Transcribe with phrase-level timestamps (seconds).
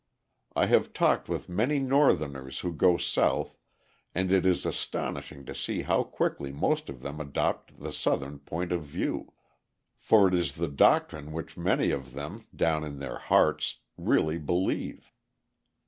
[0.55, 3.55] I have talked with many Northerners who go South,
[4.15, 8.71] and it is astonishing to see how quickly most of them adopt the Southern point
[8.71, 9.33] of view.
[9.99, 15.11] For it is the doctrine which many of them, down in their hearts, really believe.